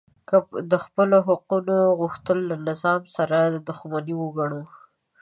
که 0.29 0.37
د 0.71 0.73
خپلو 0.85 1.17
حقونو 1.27 1.75
غوښتل 1.99 2.37
له 2.49 2.55
نظام 2.67 3.01
سره 3.15 3.37
دښمني 3.67 4.13
وګڼو 4.17 4.63